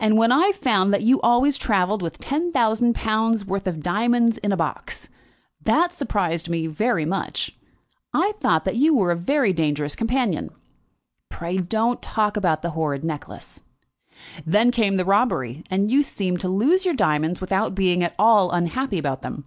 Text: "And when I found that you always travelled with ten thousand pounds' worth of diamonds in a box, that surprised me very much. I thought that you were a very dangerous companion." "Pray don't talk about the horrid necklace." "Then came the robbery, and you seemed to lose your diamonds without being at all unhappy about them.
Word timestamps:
"And 0.00 0.16
when 0.16 0.32
I 0.32 0.50
found 0.50 0.92
that 0.92 1.04
you 1.04 1.20
always 1.20 1.56
travelled 1.56 2.02
with 2.02 2.18
ten 2.18 2.50
thousand 2.50 2.96
pounds' 2.96 3.44
worth 3.44 3.68
of 3.68 3.80
diamonds 3.80 4.38
in 4.38 4.50
a 4.50 4.56
box, 4.56 5.08
that 5.62 5.92
surprised 5.94 6.48
me 6.48 6.66
very 6.66 7.04
much. 7.04 7.56
I 8.12 8.32
thought 8.40 8.64
that 8.64 8.74
you 8.74 8.92
were 8.92 9.12
a 9.12 9.16
very 9.16 9.52
dangerous 9.52 9.94
companion." 9.94 10.50
"Pray 11.28 11.58
don't 11.58 12.02
talk 12.02 12.36
about 12.36 12.62
the 12.62 12.70
horrid 12.70 13.04
necklace." 13.04 13.62
"Then 14.44 14.72
came 14.72 14.96
the 14.96 15.04
robbery, 15.04 15.62
and 15.70 15.92
you 15.92 16.02
seemed 16.02 16.40
to 16.40 16.48
lose 16.48 16.84
your 16.84 16.94
diamonds 16.94 17.40
without 17.40 17.76
being 17.76 18.02
at 18.02 18.16
all 18.18 18.50
unhappy 18.50 18.98
about 18.98 19.20
them. 19.20 19.46